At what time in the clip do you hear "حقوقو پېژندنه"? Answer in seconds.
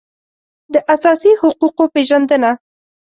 1.41-2.51